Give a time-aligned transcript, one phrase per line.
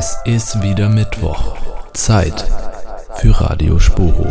[0.00, 1.56] Es ist wieder Mittwoch.
[1.92, 2.46] Zeit
[3.16, 4.28] für Radio Sporo.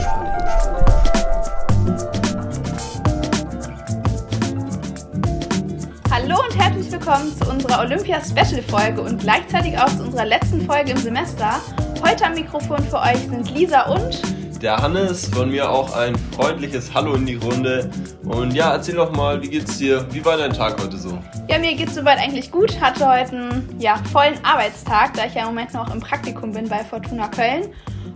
[6.09, 10.97] Hallo und herzlich willkommen zu unserer Olympia-Special-Folge und gleichzeitig auch zu unserer letzten Folge im
[10.99, 11.59] Semester.
[12.01, 14.21] Heute am Mikrofon für euch sind Lisa und
[14.61, 17.89] der Hannes, von mir auch ein freundliches Hallo in die Runde.
[18.23, 20.05] Und ja, erzähl doch mal, wie geht's dir?
[20.11, 21.17] Wie war dein Tag heute so?
[21.49, 22.79] Ja, mir geht's soweit eigentlich gut.
[22.81, 26.67] Hatte heute einen ja, vollen Arbeitstag, da ich ja im Moment noch im Praktikum bin
[26.67, 27.69] bei Fortuna Köln.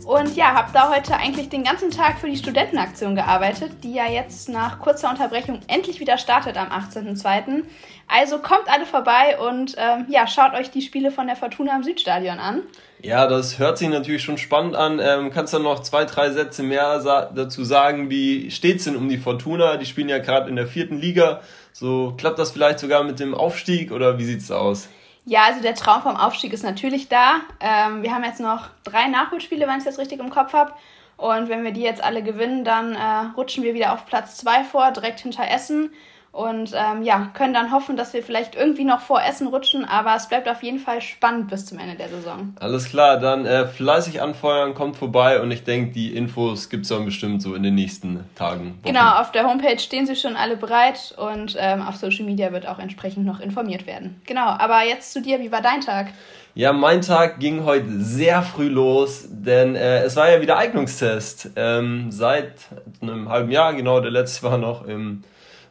[0.06, 4.08] Und ja, habe da heute eigentlich den ganzen Tag für die Studentenaktion gearbeitet, die ja
[4.08, 7.64] jetzt nach kurzer Unterbrechung endlich wieder startet am 18.02.
[8.08, 11.84] Also kommt alle vorbei und ähm, ja, schaut euch die Spiele von der Fortuna am
[11.84, 12.64] Südstadion an.
[13.02, 15.00] Ja, das hört sich natürlich schon spannend an.
[15.00, 18.10] Ähm, kannst du noch zwei, drei Sätze mehr sa dazu sagen?
[18.10, 19.78] Wie steht's denn um die Fortuna?
[19.78, 21.42] Die spielen ja gerade in der vierten Liga.
[21.74, 24.90] So klappt das vielleicht sogar mit dem Aufstieg oder wie sieht's aus?
[25.26, 27.42] Ja, also der Traum vom Aufstieg ist natürlich da.
[27.60, 30.74] Ähm, wir haben jetzt noch drei Nachholspiele, wenn ich das richtig im Kopf habe.
[31.18, 34.64] Und wenn wir die jetzt alle gewinnen, dann äh, rutschen wir wieder auf Platz zwei
[34.64, 35.92] vor, direkt hinter Essen.
[36.32, 40.16] Und ähm, ja, können dann hoffen, dass wir vielleicht irgendwie noch vor Essen rutschen, aber
[40.16, 42.56] es bleibt auf jeden Fall spannend bis zum Ende der Saison.
[42.60, 46.90] Alles klar, dann äh, fleißig anfeuern, kommt vorbei und ich denke, die Infos gibt es
[46.90, 48.72] dann bestimmt so in den nächsten Tagen.
[48.72, 48.80] Wochen.
[48.84, 52.68] Genau, auf der Homepage stehen sie schon alle bereit und ähm, auf Social Media wird
[52.68, 54.22] auch entsprechend noch informiert werden.
[54.26, 56.08] Genau, aber jetzt zu dir, wie war dein Tag?
[56.54, 61.52] Ja, mein Tag ging heute sehr früh los, denn äh, es war ja wieder Eignungstest.
[61.56, 62.54] Ähm, seit
[63.02, 65.24] einem halben Jahr, genau, der letzte war noch im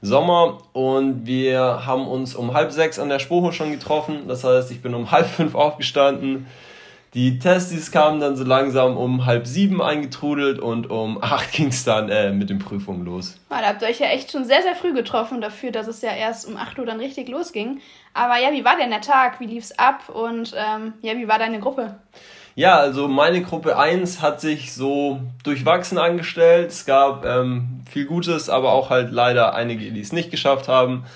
[0.02, 4.28] Sommer und wir haben uns um halb sechs an der Spoho schon getroffen.
[4.28, 6.46] Das heißt, ich bin um halb fünf aufgestanden.
[7.12, 11.84] Die Testis kamen dann so langsam um halb sieben eingetrudelt und um acht ging es
[11.84, 13.36] dann äh, mit den Prüfungen los.
[13.50, 16.02] Ja, da habt ihr euch ja echt schon sehr, sehr früh getroffen dafür, dass es
[16.02, 17.80] ja erst um acht Uhr dann richtig losging.
[18.14, 19.40] Aber ja, wie war denn der Tag?
[19.40, 20.08] Wie lief's ab?
[20.08, 21.96] Und ähm, ja, wie war deine Gruppe?
[22.60, 26.68] Ja, also meine Gruppe 1 hat sich so durchwachsen angestellt.
[26.68, 31.06] Es gab ähm, viel Gutes, aber auch halt leider einige, die es nicht geschafft haben.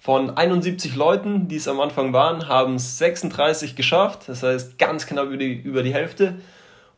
[0.00, 4.20] Von 71 Leuten, die es am Anfang waren, haben es 36 geschafft.
[4.26, 6.36] Das heißt ganz knapp über die, über die Hälfte.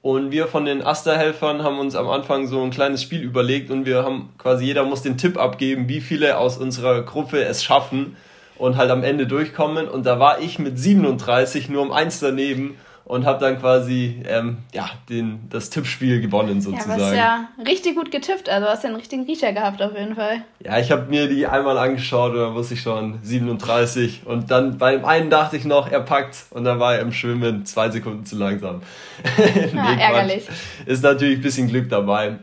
[0.01, 3.85] Und wir von den Aster-Helfern haben uns am Anfang so ein kleines Spiel überlegt und
[3.85, 8.17] wir haben quasi jeder muss den Tipp abgeben, wie viele aus unserer Gruppe es schaffen
[8.59, 9.89] und halt am Ende durchkommen.
[9.89, 12.77] Und da war ich mit 37 nur um eins daneben
[13.09, 16.91] und habe dann quasi ähm, ja, den, das Tippspiel gewonnen sozusagen.
[16.91, 19.97] Ja, du hast ja richtig gut getippt, also hast ja einen richtigen Riecher gehabt auf
[19.97, 20.43] jeden Fall.
[20.63, 24.77] Ja, ich habe mir die einmal angeschaut und da wusste ich schon 37 und dann
[24.77, 27.89] bei dem einen dachte ich noch, er packt und dann war er im Schwimmen zwei
[27.89, 28.83] Sekunden zu langsam.
[29.39, 30.47] nee, ja, ärgerlich.
[30.85, 32.41] Ist natürlich ein bisschen Glück dabei.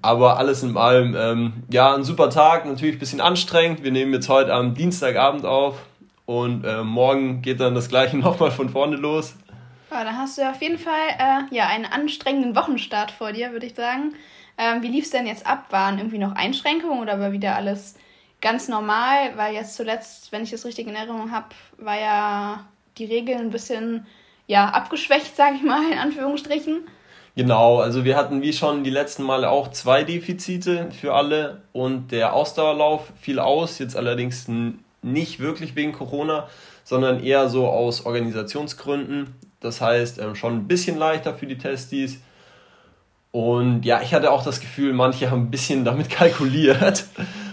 [0.00, 3.82] Aber alles in allem, ähm, ja, ein super Tag, natürlich ein bisschen anstrengend.
[3.82, 5.74] Wir nehmen jetzt heute am Dienstagabend auf
[6.24, 9.34] und äh, morgen geht dann das gleiche nochmal von vorne los.
[9.90, 13.66] Ja, dann hast du auf jeden Fall äh, ja, einen anstrengenden Wochenstart vor dir, würde
[13.66, 14.14] ich sagen.
[14.58, 15.66] Ähm, wie lief es denn jetzt ab?
[15.70, 17.94] Waren irgendwie noch Einschränkungen oder war wieder alles
[18.40, 19.36] ganz normal?
[19.36, 21.48] Weil jetzt zuletzt, wenn ich das richtig in Erinnerung habe,
[21.78, 22.66] war ja
[22.98, 24.06] die Regel ein bisschen
[24.46, 26.80] ja, abgeschwächt, sage ich mal, in Anführungsstrichen.
[27.36, 32.10] Genau, also wir hatten wie schon die letzten Male auch zwei Defizite für alle und
[32.10, 34.48] der Ausdauerlauf fiel aus, jetzt allerdings
[35.02, 36.48] nicht wirklich wegen Corona,
[36.82, 39.36] sondern eher so aus Organisationsgründen.
[39.60, 42.20] Das heißt, ähm, schon ein bisschen leichter für die Testis.
[43.30, 47.06] Und ja, ich hatte auch das Gefühl, manche haben ein bisschen damit kalkuliert,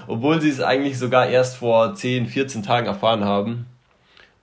[0.08, 3.66] obwohl sie es eigentlich sogar erst vor 10, 14 Tagen erfahren haben.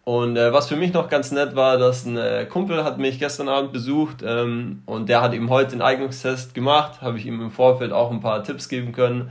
[0.05, 3.21] Und äh, was für mich noch ganz nett war, dass ein äh, Kumpel hat mich
[3.21, 7.41] gestern Abend besucht ähm, und der hat eben heute den Eignungstest gemacht, habe ich ihm
[7.41, 9.31] im Vorfeld auch ein paar Tipps geben können.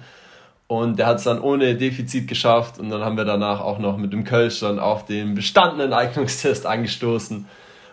[0.68, 3.98] Und der hat es dann ohne Defizit geschafft und dann haben wir danach auch noch
[3.98, 7.46] mit dem Kölsch dann auch den bestandenen Eignungstest angestoßen.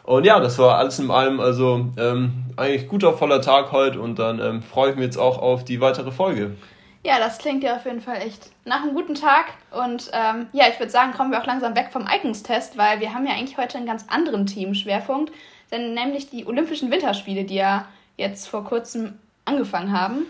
[0.09, 4.19] Und ja, das war alles in allem also ähm, eigentlich guter, voller Tag heute und
[4.19, 6.57] dann ähm, freue ich mich jetzt auch auf die weitere Folge.
[7.05, 9.49] Ja, das klingt ja auf jeden Fall echt nach einem guten Tag.
[9.71, 13.13] Und ähm, ja, ich würde sagen, kommen wir auch langsam weg vom Eignungstest, weil wir
[13.13, 15.31] haben ja eigentlich heute einen ganz anderen Themenschwerpunkt,
[15.71, 17.85] denn nämlich die Olympischen Winterspiele, die ja
[18.17, 20.23] jetzt vor kurzem angefangen haben.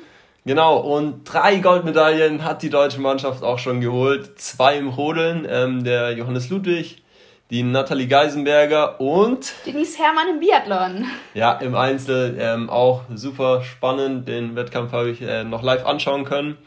[0.44, 4.40] Genau, und drei Goldmedaillen hat die deutsche Mannschaft auch schon geholt.
[4.40, 7.00] Zwei im Rodeln, ähm, der Johannes Ludwig
[7.50, 11.06] die Nathalie Geisenberger und Denise Hermann im Biathlon.
[11.34, 14.28] Ja, im Einzel ähm, auch super spannend.
[14.28, 16.58] Den Wettkampf habe ich äh, noch live anschauen können.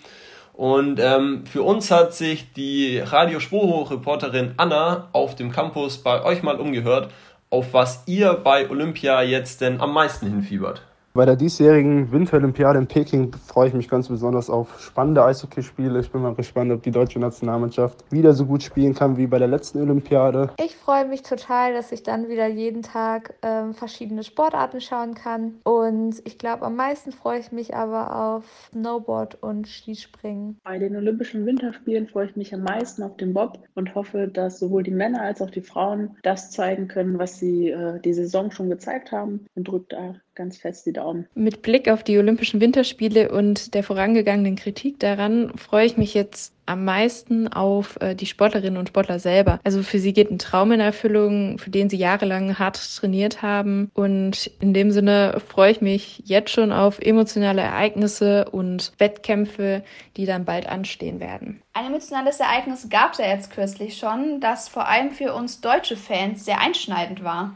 [0.53, 6.43] Und ähm, für uns hat sich die Radio Spoho-Reporterin Anna auf dem Campus bei euch
[6.43, 7.11] mal umgehört,
[7.49, 10.81] auf was ihr bei Olympia jetzt denn am meisten hinfiebert.
[11.13, 15.99] Bei der diesjährigen Winterolympiade in Peking freue ich mich ganz besonders auf spannende Eishockeyspiele.
[15.99, 19.37] Ich bin mal gespannt, ob die deutsche Nationalmannschaft wieder so gut spielen kann wie bei
[19.37, 20.51] der letzten Olympiade.
[20.57, 25.55] Ich freue mich total, dass ich dann wieder jeden Tag ähm, verschiedene Sportarten schauen kann.
[25.65, 30.61] Und ich glaube, am meisten freue ich mich aber auf Snowboard und Skispringen.
[30.63, 34.59] Bei den Olympischen Winterspielen freue ich mich am meisten auf den Bob und hoffe, dass
[34.59, 38.49] sowohl die Männer als auch die Frauen das zeigen können, was sie äh, die Saison
[38.49, 41.27] schon gezeigt haben und drückt da ganz fest die Daumen.
[41.33, 46.53] Mit Blick auf die Olympischen Winterspiele und der vorangegangenen Kritik daran freue ich mich jetzt
[46.65, 49.59] am meisten auf äh, die Sportlerinnen und Sportler selber.
[49.63, 53.91] Also für sie geht ein Traum in Erfüllung, für den sie jahrelang hart trainiert haben.
[53.93, 59.83] Und in dem Sinne freue ich mich jetzt schon auf emotionale Ereignisse und Wettkämpfe,
[60.15, 61.61] die dann bald anstehen werden.
[61.73, 65.97] Ein emotionales Ereignis gab es ja jetzt kürzlich schon, das vor allem für uns deutsche
[65.97, 67.55] Fans sehr einschneidend war.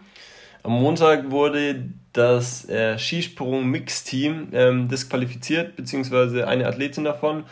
[0.63, 7.43] Am Montag wurde das äh, Skisprung-Mix-Team ähm, disqualifiziert, beziehungsweise eine Athletin davon.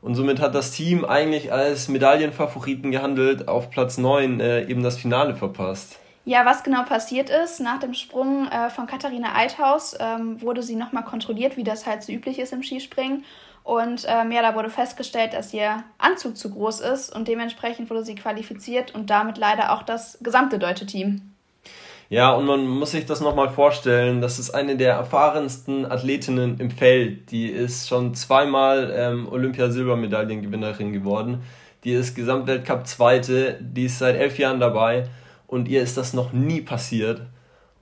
[0.00, 4.96] Und somit hat das Team eigentlich als Medaillenfavoriten gehandelt, auf Platz 9 äh, eben das
[4.96, 5.98] Finale verpasst.
[6.24, 10.76] Ja, was genau passiert ist, nach dem Sprung äh, von Katharina Althaus ähm, wurde sie
[10.76, 13.24] nochmal kontrolliert, wie das halt so üblich ist im Skispringen.
[13.64, 18.04] Und ähm, ja, da wurde festgestellt, dass ihr Anzug zu groß ist und dementsprechend wurde
[18.04, 21.34] sie qualifiziert und damit leider auch das gesamte deutsche Team.
[22.10, 26.70] Ja, und man muss sich das nochmal vorstellen, das ist eine der erfahrensten Athletinnen im
[26.70, 27.30] Feld.
[27.30, 31.42] Die ist schon zweimal ähm, Olympiasilbermedaillengewinnerin geworden.
[31.84, 35.08] Die ist Gesamtweltcup Zweite, die ist seit elf Jahren dabei
[35.46, 37.22] und ihr ist das noch nie passiert.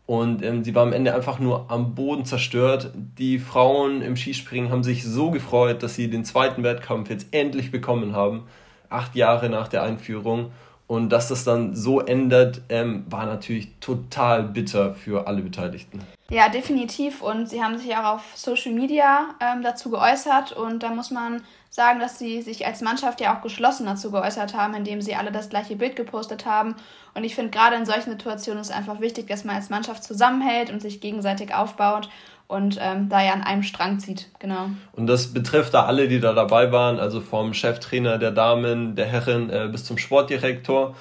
[0.07, 2.93] Und ähm, sie war am Ende einfach nur am Boden zerstört.
[2.95, 7.71] Die Frauen im Skispringen haben sich so gefreut, dass sie den zweiten Wettkampf jetzt endlich
[7.71, 8.45] bekommen haben.
[8.89, 10.51] Acht Jahre nach der Einführung.
[10.87, 16.01] Und dass das dann so ändert, ähm, war natürlich total bitter für alle Beteiligten.
[16.31, 17.23] Ja, definitiv.
[17.23, 20.53] Und sie haben sich auch auf Social Media ähm, dazu geäußert.
[20.53, 24.55] Und da muss man sagen, dass sie sich als Mannschaft ja auch geschlossen dazu geäußert
[24.55, 26.75] haben, indem sie alle das gleiche Bild gepostet haben.
[27.15, 30.03] Und ich finde, gerade in solchen Situationen ist es einfach wichtig, dass man als Mannschaft
[30.03, 32.09] zusammenhält und sich gegenseitig aufbaut
[32.49, 34.71] und ähm, da ja an einem Strang zieht, genau.
[34.93, 39.07] Und das betrifft da alle, die da dabei waren, also vom Cheftrainer der Damen, der
[39.07, 40.95] Herren äh, bis zum Sportdirektor.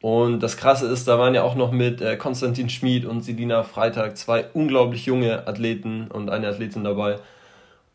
[0.00, 3.62] Und das Krasse ist, da waren ja auch noch mit äh, Konstantin Schmid und Selina
[3.62, 7.18] Freitag zwei unglaublich junge Athleten und eine Athletin dabei.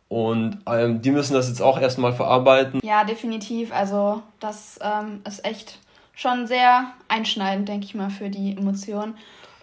[0.07, 2.81] Und ähm, die müssen das jetzt auch erstmal verarbeiten.
[2.83, 3.73] Ja, definitiv.
[3.73, 5.79] Also das ähm, ist echt
[6.13, 9.15] schon sehr einschneidend, denke ich mal, für die Emotionen.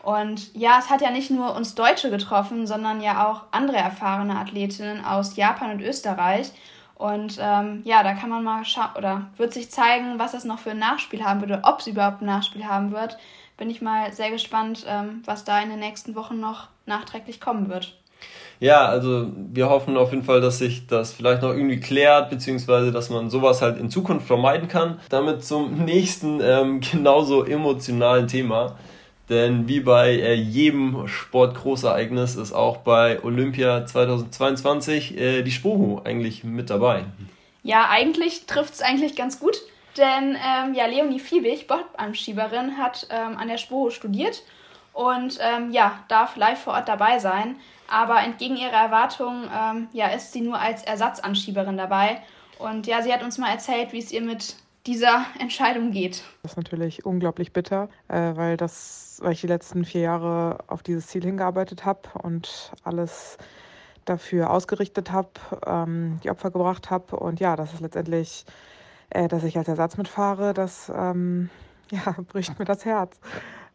[0.08, 4.38] Und ja, es hat ja nicht nur uns Deutsche getroffen, sondern ja auch andere erfahrene
[4.38, 6.50] Athletinnen aus Japan und Österreich.
[6.94, 10.60] Und ähm, ja, da kann man mal schauen, oder wird sich zeigen, was das noch
[10.60, 13.18] für ein Nachspiel haben würde, ob es überhaupt ein Nachspiel haben wird.
[13.58, 17.68] Bin ich mal sehr gespannt, ähm, was da in den nächsten Wochen noch nachträglich kommen
[17.68, 17.94] wird.
[18.60, 22.92] Ja, also wir hoffen auf jeden Fall, dass sich das vielleicht noch irgendwie klärt, beziehungsweise
[22.92, 25.00] dass man sowas halt in Zukunft vermeiden kann.
[25.10, 28.78] Damit zum nächsten ähm, genauso emotionalen Thema.
[29.28, 36.44] Denn wie bei äh, jedem Sportgroßereignis ist auch bei Olympia 2022 äh, die Spoho eigentlich
[36.44, 37.04] mit dabei.
[37.62, 39.56] Ja, eigentlich trifft es eigentlich ganz gut,
[39.98, 44.42] denn ähm, ja, Leonie Fiebig, Bobanschieberin, hat ähm, an der Spoho studiert
[44.94, 47.56] und ähm, ja, darf live vor Ort dabei sein.
[47.90, 52.22] Aber entgegen ihrer Erwartungen ähm, ja, ist sie nur als Ersatzanschieberin dabei.
[52.58, 54.56] Und ja, sie hat uns mal erzählt, wie es ihr mit
[54.88, 56.24] dieser Entscheidung geht.
[56.42, 60.82] Das ist natürlich unglaublich bitter, äh, weil, das, weil ich die letzten vier Jahre auf
[60.82, 63.36] dieses Ziel hingearbeitet habe und alles
[64.06, 65.28] dafür ausgerichtet habe,
[65.66, 67.16] ähm, die Opfer gebracht habe.
[67.16, 68.46] Und ja, das ist letztendlich,
[69.10, 71.50] äh, dass ich als Ersatz mitfahre, das ähm,
[71.90, 73.20] ja, bricht mir das Herz.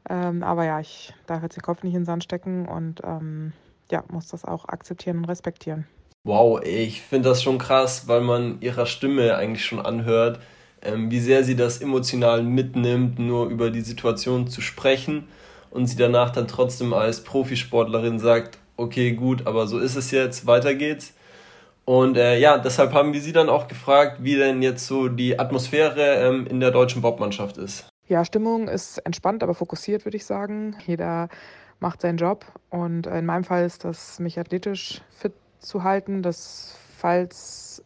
[0.10, 3.54] Ähm, aber ja, ich darf jetzt den Kopf nicht in den Sand stecken und ähm,
[3.92, 5.88] ja, muss das auch akzeptieren und respektieren.
[6.24, 10.40] Wow, ich finde das schon krass, weil man ihrer Stimme eigentlich schon anhört,
[10.84, 15.28] ähm, wie sehr sie das emotional mitnimmt, nur über die Situation zu sprechen
[15.72, 20.46] und sie danach dann trotzdem als Profisportlerin sagt, okay, gut, aber so ist es jetzt,
[20.46, 21.14] weiter geht's.
[21.86, 25.40] Und äh, ja, deshalb haben wir sie dann auch gefragt, wie denn jetzt so die
[25.40, 27.90] Atmosphäre ähm, in der deutschen Bobmannschaft ist.
[28.08, 30.78] Ja, Stimmung ist entspannt, aber fokussiert, würde ich sagen.
[30.86, 31.30] Jeder
[31.80, 36.78] macht seinen Job und in meinem Fall ist das, mich athletisch fit zu halten, dass
[36.98, 37.83] falls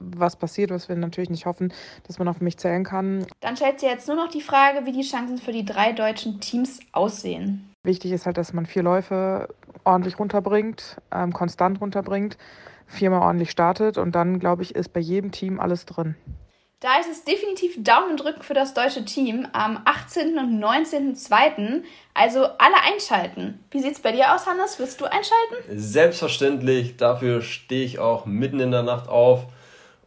[0.00, 1.72] was passiert, was wir natürlich nicht hoffen,
[2.06, 3.26] dass man auf mich zählen kann.
[3.40, 6.40] Dann stellt sich jetzt nur noch die Frage, wie die Chancen für die drei deutschen
[6.40, 7.68] Teams aussehen.
[7.82, 9.48] Wichtig ist halt, dass man vier Läufe
[9.84, 12.36] ordentlich runterbringt, ähm, konstant runterbringt,
[12.86, 16.16] viermal ordentlich startet und dann, glaube ich, ist bei jedem Team alles drin.
[16.80, 20.38] Da ist es definitiv Daumen drücken für das deutsche Team am 18.
[20.38, 21.82] und 19.02.
[22.14, 23.64] Also alle einschalten.
[23.72, 24.78] Wie sieht es bei dir aus, Hannes?
[24.78, 25.56] Wirst du einschalten?
[25.70, 26.96] Selbstverständlich.
[26.96, 29.46] Dafür stehe ich auch mitten in der Nacht auf.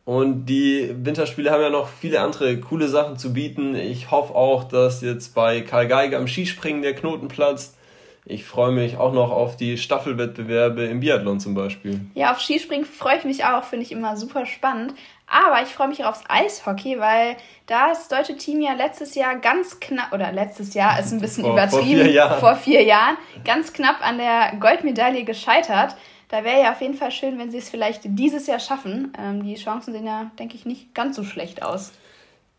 [0.04, 3.76] Und die Winterspiele haben ja noch viele andere coole Sachen zu bieten.
[3.76, 7.78] Ich hoffe auch, dass jetzt bei Karl Geiger am Skispringen der Knoten platzt.
[8.26, 12.02] Ich freue mich auch noch auf die Staffelwettbewerbe im Biathlon zum Beispiel.
[12.14, 14.94] Ja, auf Skispringen freue ich mich auch, finde ich immer super spannend.
[15.26, 19.38] Aber ich freue mich auch aufs Eishockey, weil da das deutsche Team ja letztes Jahr
[19.38, 23.18] ganz knapp, oder letztes Jahr ist ein bisschen vor, übertrieben, vor vier, vor vier Jahren,
[23.44, 25.96] ganz knapp an der Goldmedaille gescheitert.
[26.32, 29.12] Da wäre ja auf jeden Fall schön, wenn sie es vielleicht dieses Jahr schaffen.
[29.20, 31.92] Ähm, die Chancen sehen ja, denke ich, nicht ganz so schlecht aus.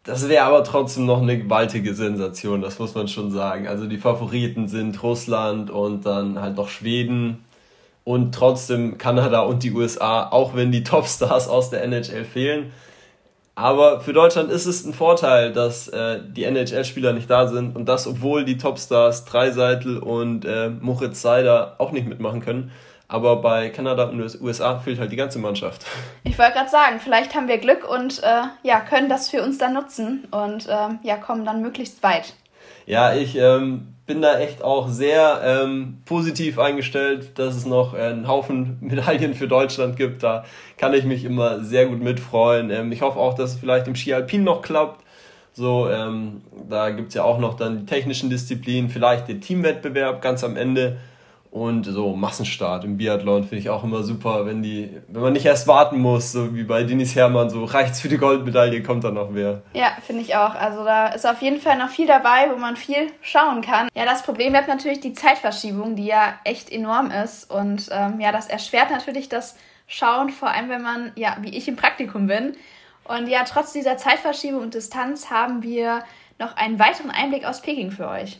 [0.05, 3.69] Das wäre aber trotzdem noch eine gewaltige Sensation, das muss man schon sagen.
[3.69, 7.45] Also die Favoriten sind Russland und dann halt noch Schweden
[8.05, 12.73] und trotzdem Kanada und die USA, auch wenn die Topstars aus der NHL fehlen.
[13.55, 17.87] Aber für Deutschland ist es ein Vorteil, dass äh, die NHL-Spieler nicht da sind und
[17.87, 22.71] das, obwohl die Topstars Dreiseitel und äh, Moritz Seider auch nicht mitmachen können.
[23.13, 25.85] Aber bei Kanada und den USA fehlt halt die ganze Mannschaft.
[26.25, 29.59] Ich wollte gerade sagen, vielleicht haben wir Glück und äh, ja, können das für uns
[29.59, 32.33] dann nutzen und ähm, ja, kommen dann möglichst weit.
[32.87, 38.29] Ja, ich ähm, bin da echt auch sehr ähm, positiv eingestellt, dass es noch einen
[38.29, 40.23] Haufen Medaillen für Deutschland gibt.
[40.23, 40.45] Da
[40.79, 42.71] kann ich mich immer sehr gut mitfreuen.
[42.71, 45.05] Ähm, ich hoffe auch, dass es vielleicht im Ski Alpin noch klappt.
[45.53, 46.41] So, ähm,
[46.71, 50.57] da gibt es ja auch noch dann die technischen Disziplinen, vielleicht den Teamwettbewerb ganz am
[50.57, 50.97] Ende.
[51.53, 55.45] Und so Massenstart im Biathlon finde ich auch immer super, wenn die, wenn man nicht
[55.45, 59.13] erst warten muss, so wie bei Denis Hermann, so reicht's für die Goldmedaille, kommt dann
[59.13, 59.61] noch wer.
[59.75, 60.55] Ja, finde ich auch.
[60.55, 63.89] Also da ist auf jeden Fall noch viel dabei, wo man viel schauen kann.
[63.95, 67.51] Ja, das Problem bleibt natürlich die Zeitverschiebung, die ja echt enorm ist.
[67.51, 69.55] Und ähm, ja, das erschwert natürlich das
[69.87, 72.57] Schauen, vor allem wenn man, ja, wie ich im Praktikum bin.
[73.05, 76.03] Und ja, trotz dieser Zeitverschiebung und Distanz haben wir
[76.39, 78.39] noch einen weiteren Einblick aus Peking für euch.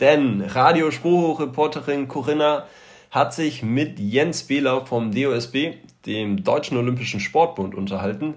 [0.00, 2.66] Denn Radiospruch-Reporterin Corinna
[3.10, 5.74] hat sich mit Jens Behler vom DOSB,
[6.06, 8.34] dem Deutschen Olympischen Sportbund, unterhalten.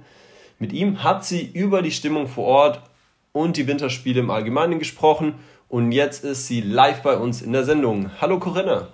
[0.60, 2.82] Mit ihm hat sie über die Stimmung vor Ort
[3.32, 5.36] und die Winterspiele im Allgemeinen gesprochen
[5.68, 8.12] und jetzt ist sie live bei uns in der Sendung.
[8.22, 8.88] Hallo Corinna.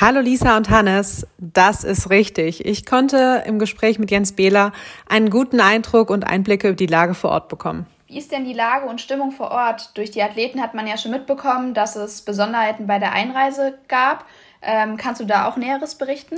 [0.00, 2.64] Hallo Lisa und Hannes, das ist richtig.
[2.64, 4.72] Ich konnte im Gespräch mit Jens Behler
[5.08, 7.86] einen guten Eindruck und Einblicke über die Lage vor Ort bekommen.
[8.14, 9.90] Wie ist denn die Lage und Stimmung vor Ort?
[9.98, 14.24] Durch die Athleten hat man ja schon mitbekommen, dass es Besonderheiten bei der Einreise gab.
[14.66, 16.36] Ähm, kannst du da auch Näheres berichten?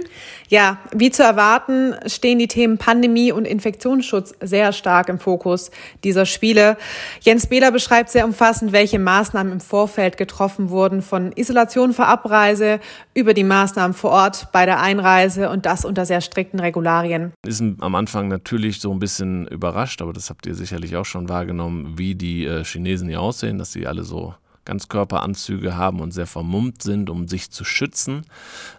[0.48, 5.70] Ja, wie zu erwarten, stehen die Themen Pandemie und Infektionsschutz sehr stark im Fokus
[6.04, 6.76] dieser Spiele.
[7.20, 12.80] Jens Behler beschreibt sehr umfassend, welche Maßnahmen im Vorfeld getroffen wurden, von Isolation vor Abreise
[13.14, 17.32] über die Maßnahmen vor Ort bei der Einreise und das unter sehr strikten Regularien.
[17.46, 21.28] Ist am Anfang natürlich so ein bisschen überrascht, aber das habt ihr sicherlich auch schon
[21.28, 24.34] wahrgenommen, wie die äh, Chinesen hier aussehen, dass sie alle so
[24.66, 28.26] Ganzkörperanzüge haben und sehr vermummt sind, um sich zu schützen.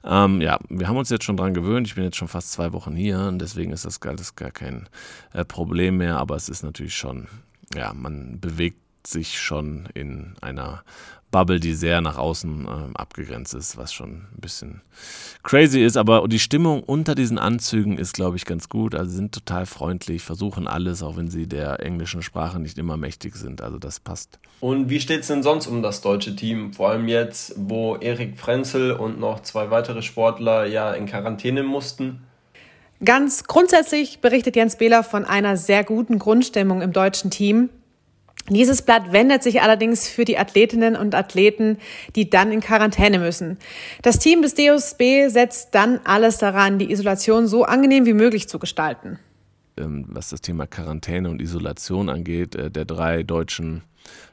[0.03, 1.87] Ähm, ja, wir haben uns jetzt schon dran gewöhnt.
[1.87, 4.87] Ich bin jetzt schon fast zwei Wochen hier und deswegen ist das, das gar kein
[5.33, 6.17] äh, Problem mehr.
[6.17, 7.27] Aber es ist natürlich schon,
[7.73, 10.83] ja, man bewegt sich schon in einer
[11.37, 14.81] Bubble, die sehr nach außen äh, abgegrenzt ist, was schon ein bisschen
[15.43, 15.95] crazy ist.
[15.95, 18.95] Aber die Stimmung unter diesen Anzügen ist, glaube ich, ganz gut.
[18.95, 23.35] Also sind total freundlich, versuchen alles, auch wenn sie der englischen Sprache nicht immer mächtig
[23.35, 23.61] sind.
[23.61, 24.39] Also das passt.
[24.61, 26.73] Und wie steht es denn sonst um das deutsche Team?
[26.73, 32.23] Vor allem jetzt, wo Erik Frenzel und noch zwei weitere Sportler ja in Quarantäne mussten.
[33.05, 37.69] Ganz grundsätzlich berichtet Jens Behler von einer sehr guten Grundstimmung im deutschen Team.
[38.49, 41.77] Dieses Blatt wendet sich allerdings für die Athletinnen und Athleten,
[42.15, 43.57] die dann in Quarantäne müssen.
[44.03, 48.57] Das Team des DOSB setzt dann alles daran, die Isolation so angenehm wie möglich zu
[48.57, 49.19] gestalten.
[49.75, 53.83] Ähm, was das Thema Quarantäne und Isolation angeht, äh, der drei deutschen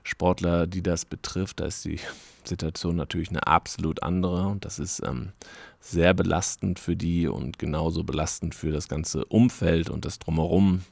[0.04, 1.98] Sportler, die das betrifft, da ist die
[2.44, 5.32] Situation natürlich eine absolut andere und das ist ähm,
[5.80, 10.82] sehr belastend für die und genauso belastend für das ganze Umfeld und das drumherum.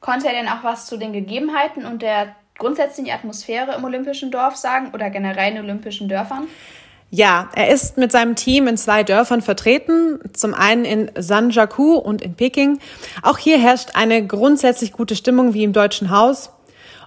[0.00, 4.30] Konnte er denn auch was zu den Gegebenheiten und der grundsätzlich die Atmosphäre im Olympischen
[4.30, 6.48] Dorf sagen oder generell in Olympischen Dörfern?
[7.10, 12.20] Ja, er ist mit seinem Team in zwei Dörfern vertreten, zum einen in Sanjaku und
[12.20, 12.80] in Peking.
[13.22, 16.50] Auch hier herrscht eine grundsätzlich gute Stimmung wie im Deutschen Haus.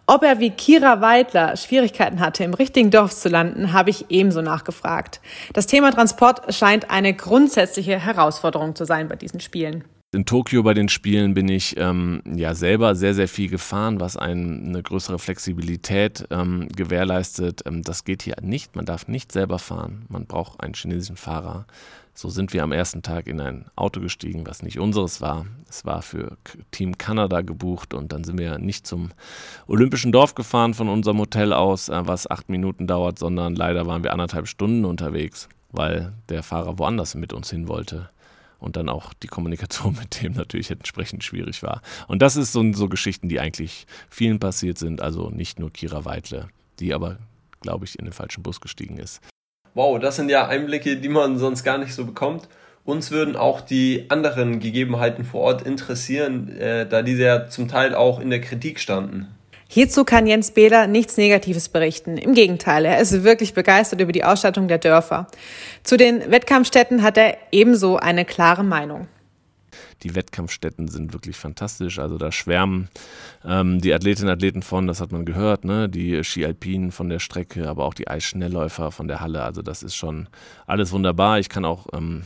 [0.08, 4.42] Ob er wie Kira Weidler Schwierigkeiten hatte, im richtigen Dorf zu landen, habe ich ebenso
[4.42, 5.22] nachgefragt.
[5.54, 9.84] Das Thema Transport scheint eine grundsätzliche Herausforderung zu sein bei diesen Spielen.
[10.14, 14.18] In Tokio bei den Spielen bin ich ähm, ja selber sehr, sehr viel gefahren, was
[14.18, 17.62] einen eine größere Flexibilität ähm, gewährleistet.
[17.66, 18.76] Ähm, das geht hier nicht.
[18.76, 20.06] Man darf nicht selber fahren.
[20.10, 21.66] Man braucht einen chinesischen Fahrer.
[22.14, 25.46] So sind wir am ersten Tag in ein Auto gestiegen, was nicht unseres war.
[25.70, 26.36] Es war für
[26.72, 29.12] Team Kanada gebucht und dann sind wir nicht zum
[29.66, 34.04] Olympischen Dorf gefahren von unserem Hotel aus, äh, was acht Minuten dauert, sondern leider waren
[34.04, 38.10] wir anderthalb Stunden unterwegs, weil der Fahrer woanders mit uns hin wollte
[38.62, 41.82] und dann auch die Kommunikation mit dem natürlich entsprechend schwierig war.
[42.08, 46.06] Und das ist so, so Geschichten, die eigentlich vielen passiert sind, also nicht nur Kira
[46.06, 46.48] Weidle,
[46.80, 47.18] die aber,
[47.60, 49.20] glaube ich, in den falschen Bus gestiegen ist.
[49.74, 52.48] Wow, das sind ja Einblicke, die man sonst gar nicht so bekommt.
[52.84, 57.96] Uns würden auch die anderen Gegebenheiten vor Ort interessieren, äh, da diese ja zum Teil
[57.96, 59.28] auch in der Kritik standen.
[59.74, 62.18] Hierzu kann Jens Behler nichts Negatives berichten.
[62.18, 65.28] Im Gegenteil, er ist wirklich begeistert über die Ausstattung der Dörfer.
[65.82, 69.08] Zu den Wettkampfstätten hat er ebenso eine klare Meinung.
[70.04, 72.00] Die Wettkampfstätten sind wirklich fantastisch.
[72.00, 72.90] Also da schwärmen
[73.46, 75.88] ähm, die Athletinnen und Athleten von, das hat man gehört, ne?
[75.88, 79.42] die Ski-Alpinen von der Strecke, aber auch die Eisschnellläufer von der Halle.
[79.42, 80.28] Also das ist schon
[80.68, 81.40] alles wunderbar.
[81.40, 82.24] Ich kann auch, ähm,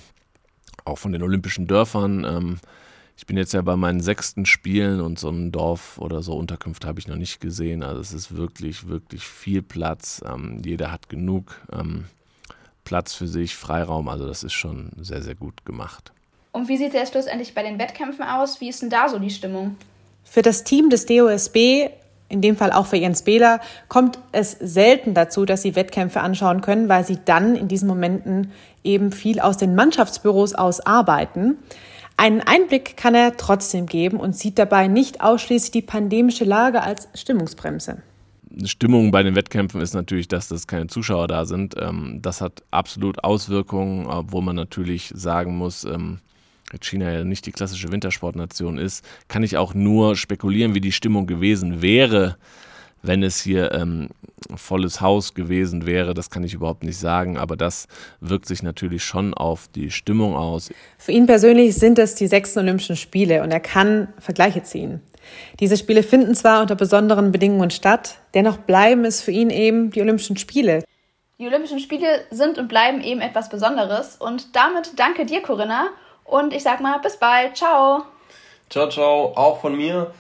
[0.83, 2.57] auch von den Olympischen Dörfern ähm,
[3.17, 6.87] ich bin jetzt ja bei meinen sechsten Spielen und so ein Dorf oder so Unterkünfte
[6.87, 7.81] habe ich noch nicht gesehen.
[7.83, 10.21] Also es ist wirklich, wirklich viel Platz.
[10.25, 12.05] Ähm, jeder hat genug ähm,
[12.83, 14.09] Platz für sich, Freiraum.
[14.09, 16.11] Also das ist schon sehr, sehr gut gemacht.
[16.51, 18.61] Und wie sieht es schlussendlich bei den Wettkämpfen aus?
[18.61, 19.75] Wie ist denn da so die Stimmung?
[20.23, 21.89] Für das Team des DOSB,
[22.29, 26.61] in dem Fall auch für Jens Behler, kommt es selten dazu, dass sie Wettkämpfe anschauen
[26.61, 28.51] können, weil sie dann in diesen Momenten
[28.83, 31.57] eben viel aus den Mannschaftsbüros aus arbeiten.
[32.17, 37.09] Einen Einblick kann er trotzdem geben und sieht dabei nicht ausschließlich die pandemische Lage als
[37.13, 38.01] Stimmungsbremse.
[38.63, 41.75] Stimmung bei den Wettkämpfen ist natürlich, dass das keine Zuschauer da sind.
[41.77, 46.19] Ähm, das hat absolut Auswirkungen, obwohl man natürlich sagen muss, ähm,
[46.81, 51.27] China ja nicht die klassische Wintersportnation ist, kann ich auch nur spekulieren, wie die Stimmung
[51.27, 52.37] gewesen wäre,
[53.07, 54.09] wenn es hier ähm,
[54.55, 57.87] volles Haus gewesen wäre, das kann ich überhaupt nicht sagen, aber das
[58.19, 60.69] wirkt sich natürlich schon auf die Stimmung aus.
[60.97, 65.01] Für ihn persönlich sind es die sechsten Olympischen Spiele und er kann Vergleiche ziehen.
[65.59, 70.01] Diese Spiele finden zwar unter besonderen Bedingungen statt, dennoch bleiben es für ihn eben die
[70.01, 70.83] Olympischen Spiele.
[71.39, 75.87] Die Olympischen Spiele sind und bleiben eben etwas Besonderes und damit danke dir, Corinna,
[76.23, 77.57] und ich sag mal bis bald.
[77.57, 78.03] Ciao.
[78.69, 80.11] Ciao, ciao, auch von mir.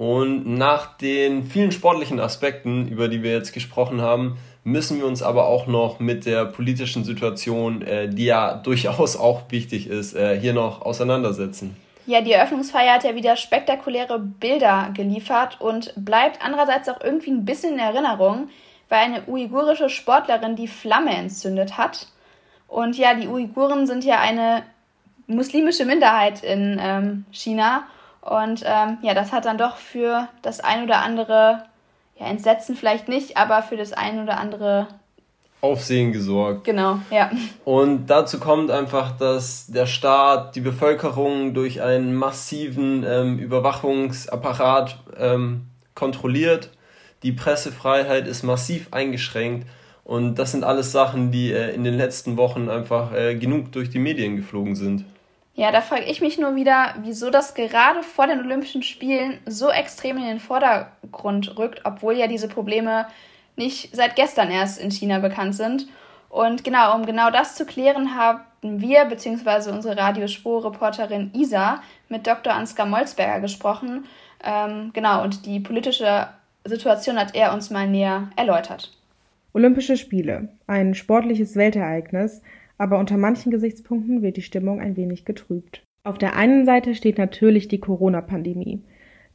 [0.00, 5.22] Und nach den vielen sportlichen Aspekten, über die wir jetzt gesprochen haben, müssen wir uns
[5.22, 10.40] aber auch noch mit der politischen Situation, äh, die ja durchaus auch wichtig ist, äh,
[10.40, 11.76] hier noch auseinandersetzen.
[12.06, 17.44] Ja, die Eröffnungsfeier hat ja wieder spektakuläre Bilder geliefert und bleibt andererseits auch irgendwie ein
[17.44, 18.48] bisschen in Erinnerung,
[18.88, 22.06] weil eine uigurische Sportlerin die Flamme entzündet hat.
[22.68, 24.62] Und ja, die Uiguren sind ja eine
[25.26, 27.82] muslimische Minderheit in ähm, China
[28.22, 31.64] und ähm, ja, das hat dann doch für das ein oder andere,
[32.18, 34.88] ja, Entsetzen vielleicht nicht, aber für das ein oder andere
[35.62, 36.64] Aufsehen gesorgt.
[36.64, 37.30] Genau, ja.
[37.64, 45.66] Und dazu kommt einfach, dass der Staat die Bevölkerung durch einen massiven ähm, Überwachungsapparat ähm,
[45.94, 46.70] kontrolliert.
[47.22, 49.66] Die Pressefreiheit ist massiv eingeschränkt.
[50.02, 53.90] Und das sind alles Sachen, die äh, in den letzten Wochen einfach äh, genug durch
[53.90, 55.04] die Medien geflogen sind.
[55.54, 59.70] Ja, da frage ich mich nur wieder, wieso das gerade vor den Olympischen Spielen so
[59.70, 63.06] extrem in den Vordergrund rückt, obwohl ja diese Probleme
[63.56, 65.86] nicht seit gestern erst in China bekannt sind.
[66.28, 69.70] Und genau, um genau das zu klären, haben wir bzw.
[69.70, 72.54] unsere Radiospur-Reporterin Isa mit Dr.
[72.54, 74.06] Ansgar Molzberger gesprochen.
[74.42, 76.28] Ähm, genau, und die politische
[76.64, 78.96] Situation hat er uns mal näher erläutert.
[79.52, 82.40] Olympische Spiele, ein sportliches Weltereignis,
[82.80, 85.82] aber unter manchen Gesichtspunkten wird die Stimmung ein wenig getrübt.
[86.02, 88.82] Auf der einen Seite steht natürlich die Corona-Pandemie.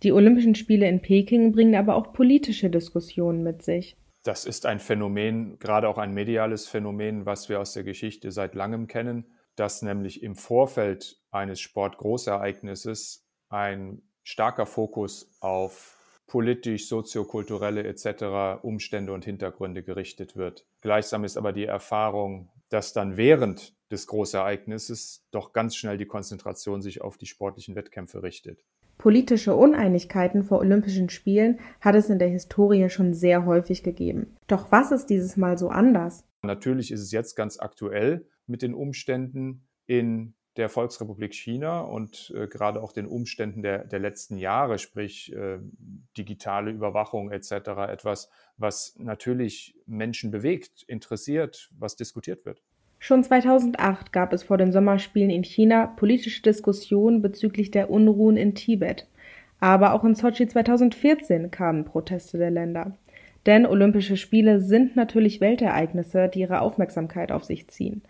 [0.02, 3.98] Die Olympischen Spiele in Peking bringen aber auch politische Diskussionen mit sich.
[4.24, 8.56] Das ist ein Phänomen, gerade auch ein mediales Phänomen, was wir aus der Geschichte seit
[8.56, 18.64] langem kennen, dass nämlich im Vorfeld eines Sportgroßereignisses ein starker Fokus auf politisch, soziokulturelle etc.
[18.64, 20.66] Umstände und Hintergründe gerichtet wird.
[20.82, 26.82] Gleichsam ist aber die Erfahrung dass dann während des Großereignisses doch ganz schnell die Konzentration
[26.82, 28.66] sich auf die sportlichen Wettkämpfe richtet.
[28.98, 34.36] Politische Uneinigkeiten vor Olympischen Spielen hat es in der Historie schon sehr häufig gegeben.
[34.48, 36.24] Doch was ist dieses Mal so anders?
[36.44, 42.48] Natürlich ist es jetzt ganz aktuell mit den Umständen in der Volksrepublik China und äh,
[42.48, 45.60] gerade auch den Umständen der, der letzten Jahre, sprich äh,
[46.18, 47.52] digitale Überwachung etc.,
[47.90, 52.62] etwas, was natürlich Menschen bewegt, interessiert, was diskutiert wird.
[53.00, 58.56] Schon 2008 gab es vor den Sommerspielen in China politische Diskussionen bezüglich der Unruhen in
[58.56, 59.08] Tibet.
[59.60, 62.98] Aber auch in Sochi 2014 kamen Proteste der Länder.
[63.46, 68.02] Denn Olympische Spiele sind natürlich Weltereignisse, die ihre Aufmerksamkeit auf sich ziehen.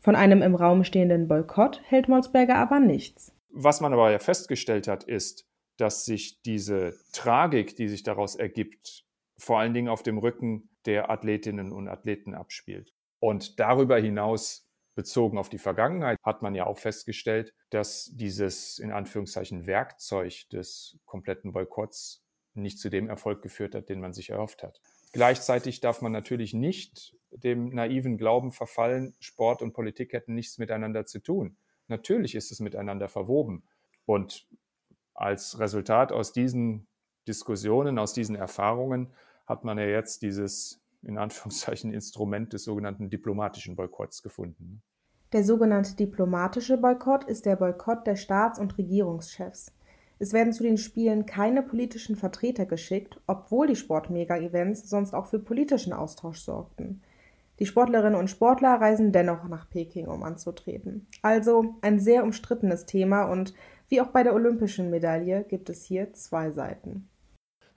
[0.00, 3.32] Von einem im Raum stehenden Boykott hält Molsberger aber nichts.
[3.50, 9.04] Was man aber ja festgestellt hat, ist, dass sich diese Tragik, die sich daraus ergibt,
[9.38, 12.94] vor allen Dingen auf dem Rücken der Athletinnen und Athleten abspielt.
[13.18, 18.92] Und darüber hinaus, bezogen auf die Vergangenheit, hat man ja auch festgestellt, dass dieses in
[18.92, 22.22] Anführungszeichen Werkzeug des kompletten Boykotts
[22.54, 24.80] nicht zu dem Erfolg geführt hat, den man sich erhofft hat.
[25.12, 31.06] Gleichzeitig darf man natürlich nicht dem naiven Glauben verfallen, Sport und Politik hätten nichts miteinander
[31.06, 31.56] zu tun.
[31.88, 33.64] Natürlich ist es miteinander verwoben.
[34.06, 34.46] Und
[35.14, 36.86] als Resultat aus diesen
[37.26, 39.12] Diskussionen, aus diesen Erfahrungen
[39.46, 44.82] hat man ja jetzt dieses in Anführungszeichen Instrument des sogenannten diplomatischen Boykotts gefunden.
[45.32, 49.72] Der sogenannte diplomatische Boykott ist der Boykott der Staats- und Regierungschefs.
[50.22, 55.38] Es werden zu den Spielen keine politischen Vertreter geschickt, obwohl die Sportmega-Events sonst auch für
[55.38, 57.00] politischen Austausch sorgten.
[57.58, 61.06] Die Sportlerinnen und Sportler reisen dennoch nach Peking, um anzutreten.
[61.22, 63.54] Also ein sehr umstrittenes Thema und
[63.88, 67.08] wie auch bei der olympischen Medaille gibt es hier zwei Seiten.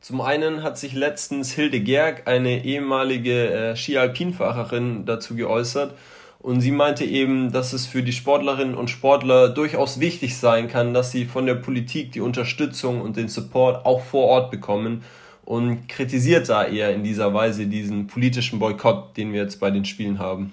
[0.01, 5.97] Zum einen hat sich letztens Hilde Gerg, eine ehemalige äh, Ski-Alpinfahrerin, dazu geäußert.
[6.43, 10.93] Und sie meinte eben, dass es für die Sportlerinnen und Sportler durchaus wichtig sein kann,
[10.93, 15.05] dass sie von der Politik die Unterstützung und den Support auch vor Ort bekommen
[15.45, 19.85] und kritisiert da eher in dieser Weise diesen politischen Boykott, den wir jetzt bei den
[19.85, 20.51] Spielen haben.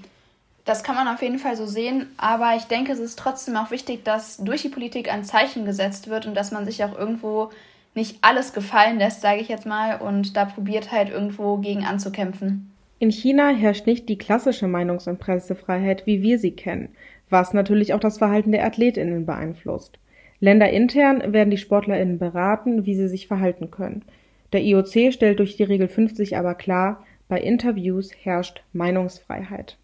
[0.64, 3.72] Das kann man auf jeden Fall so sehen, aber ich denke, es ist trotzdem auch
[3.72, 7.50] wichtig, dass durch die Politik ein Zeichen gesetzt wird und dass man sich auch irgendwo
[7.96, 12.70] nicht alles gefallen lässt, sage ich jetzt mal, und da probiert halt irgendwo gegen anzukämpfen.
[13.00, 16.90] In China herrscht nicht die klassische Meinungs- und Pressefreiheit, wie wir sie kennen,
[17.28, 19.98] was natürlich auch das Verhalten der Athletinnen beeinflusst.
[20.38, 24.04] Länderintern werden die Sportlerinnen beraten, wie sie sich verhalten können.
[24.52, 29.76] Der IOC stellt durch die Regel 50 aber klar, bei Interviews herrscht Meinungsfreiheit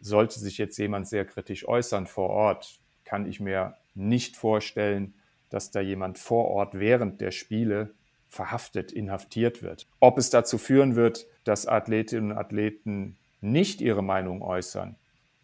[0.00, 5.14] sollte sich jetzt jemand sehr kritisch äußern vor Ort, kann ich mir nicht vorstellen,
[5.50, 7.94] dass da jemand vor Ort während der Spiele
[8.30, 9.86] verhaftet, inhaftiert wird.
[10.00, 14.96] Ob es dazu führen wird, dass Athletinnen und Athleten nicht ihre Meinung äußern,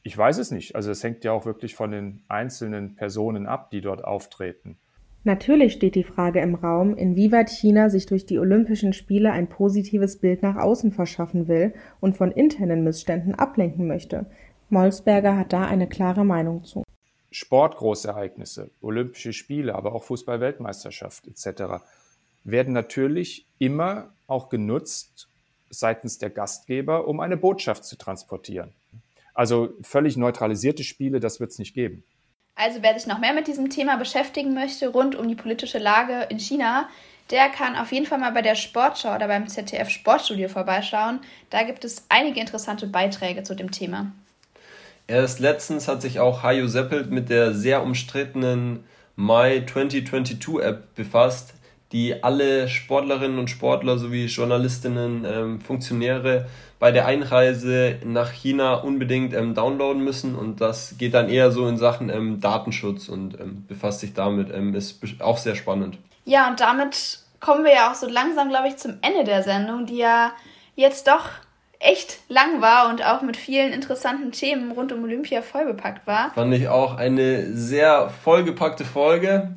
[0.06, 0.76] ich weiß es nicht.
[0.76, 4.78] Also es hängt ja auch wirklich von den einzelnen Personen ab, die dort auftreten.
[5.24, 10.20] Natürlich steht die Frage im Raum, inwieweit China sich durch die Olympischen Spiele ein positives
[10.20, 14.26] Bild nach außen verschaffen will und von internen Missständen ablenken möchte.
[14.68, 16.84] Molsberger hat da eine klare Meinung zu.
[17.32, 21.82] Sportgroßereignisse, Olympische Spiele, aber auch Fußball-Weltmeisterschaft etc.
[22.46, 25.28] werden natürlich immer auch genutzt
[25.68, 28.72] seitens der Gastgeber, um eine Botschaft zu transportieren.
[29.34, 32.04] Also völlig neutralisierte Spiele, das wird es nicht geben.
[32.54, 36.26] Also wer sich noch mehr mit diesem Thema beschäftigen möchte, rund um die politische Lage
[36.30, 36.88] in China,
[37.30, 41.20] der kann auf jeden Fall mal bei der Sportschau oder beim ZDF Sportstudio vorbeischauen.
[41.50, 44.12] Da gibt es einige interessante Beiträge zu dem Thema.
[45.08, 48.84] Erst letztens hat sich auch Hajo Seppelt mit der sehr umstrittenen
[49.16, 51.54] My 2022 App befasst,
[51.92, 56.46] die alle Sportlerinnen und Sportler sowie Journalistinnen, ähm, Funktionäre
[56.78, 61.66] bei der Einreise nach China unbedingt ähm, downloaden müssen und das geht dann eher so
[61.68, 65.98] in Sachen ähm, Datenschutz und ähm, befasst sich damit, ähm, ist auch sehr spannend.
[66.24, 69.86] Ja, und damit kommen wir ja auch so langsam, glaube ich, zum Ende der Sendung,
[69.86, 70.32] die ja
[70.74, 71.28] jetzt doch
[71.78, 76.32] echt lang war und auch mit vielen interessanten Themen rund um Olympia vollbepackt war.
[76.32, 79.54] Fand ich auch eine sehr vollgepackte Folge.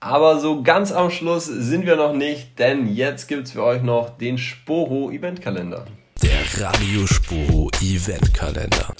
[0.00, 3.82] Aber so ganz am Schluss sind wir noch nicht, denn jetzt gibt es für euch
[3.82, 5.86] noch den Sporo Eventkalender.
[6.22, 8.92] Der Radio Sporo Eventkalender.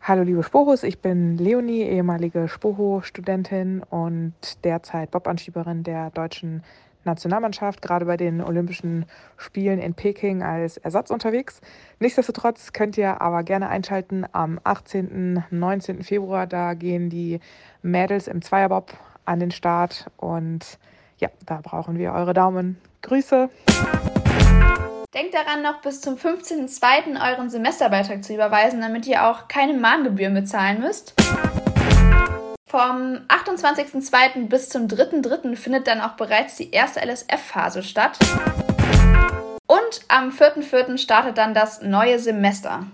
[0.00, 6.62] Hallo liebe Sporos, ich bin Leonie, ehemalige Spoho-Studentin und derzeit Bobanschieberin der deutschen
[7.02, 11.60] Nationalmannschaft, gerade bei den Olympischen Spielen in Peking als Ersatz unterwegs.
[11.98, 15.42] Nichtsdestotrotz könnt ihr aber gerne einschalten am 18.
[15.50, 16.04] 19.
[16.04, 16.46] Februar.
[16.46, 17.40] Da gehen die
[17.82, 18.92] Mädels im Zweierbob
[19.26, 20.78] an den Start und
[21.18, 22.78] ja, da brauchen wir eure Daumen.
[23.02, 23.48] Grüße!
[25.14, 27.32] Denkt daran, noch bis zum 15.02.
[27.32, 31.14] euren Semesterbeitrag zu überweisen, damit ihr auch keine Mahngebühren bezahlen müsst.
[32.68, 34.48] Vom 28.02.
[34.48, 35.56] bis zum 3.03.
[35.56, 38.18] findet dann auch bereits die erste LSF-Phase statt.
[39.66, 40.98] Und am 4.04.
[40.98, 42.84] startet dann das neue Semester.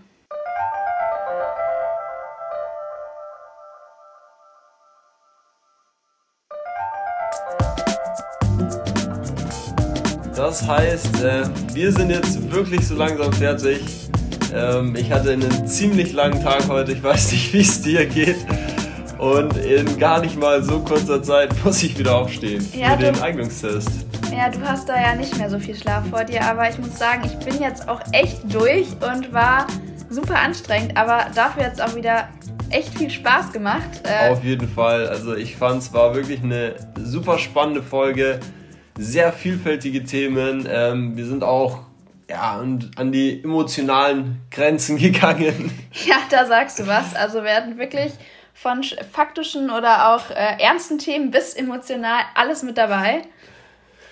[10.35, 13.83] Das heißt, äh, wir sind jetzt wirklich so langsam fertig.
[14.55, 16.93] Ähm, ich hatte einen ziemlich langen Tag heute.
[16.93, 18.39] Ich weiß nicht, wie es dir geht.
[19.19, 23.21] Und in gar nicht mal so kurzer Zeit muss ich wieder aufstehen ja, für den
[23.21, 23.91] Eignungstest.
[24.35, 26.99] Ja, du hast da ja nicht mehr so viel Schlaf vor dir, aber ich muss
[26.99, 29.67] sagen, ich bin jetzt auch echt durch und war
[30.09, 32.29] super anstrengend, aber dafür jetzt auch wieder
[32.71, 34.03] echt viel Spaß gemacht.
[34.05, 35.07] Äh, Auf jeden Fall.
[35.09, 38.41] Also ich fand es war wirklich eine super spannende Folge.
[39.03, 40.69] Sehr vielfältige Themen.
[40.71, 41.81] Ähm, wir sind auch
[42.31, 45.77] ja, und an die emotionalen Grenzen gegangen.
[46.07, 47.15] Ja, da sagst du was.
[47.17, 48.13] Also hatten wirklich
[48.55, 53.23] von faktischen oder auch äh, ernsten Themen bis emotional alles mit dabei.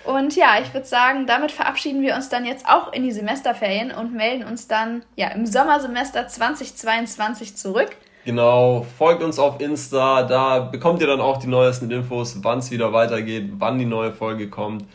[0.03, 3.91] Und ja, ich würde sagen, damit verabschieden wir uns dann jetzt auch in die Semesterferien
[3.91, 7.95] und melden uns dann ja im Sommersemester 2022 zurück.
[8.25, 12.69] Genau, folgt uns auf Insta, da bekommt ihr dann auch die neuesten Infos, wann es
[12.69, 14.85] wieder weitergeht, wann die neue Folge kommt.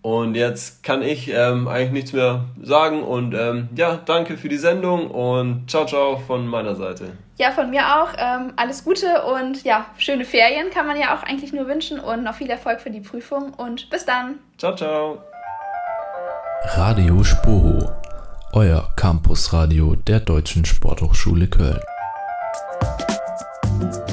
[0.00, 4.56] Und jetzt kann ich ähm, eigentlich nichts mehr sagen und ähm, ja, danke für die
[4.56, 7.12] Sendung und ciao, ciao von meiner Seite.
[7.36, 8.10] Ja, von mir auch.
[8.16, 12.22] Ähm, alles Gute und ja, schöne Ferien kann man ja auch eigentlich nur wünschen und
[12.22, 14.38] noch viel Erfolg für die Prüfung und bis dann.
[14.56, 15.18] Ciao, ciao.
[16.74, 17.90] Radio Sporo,
[18.52, 21.80] euer Campusradio der Deutschen Sporthochschule Köln.
[23.78, 24.07] Thank you.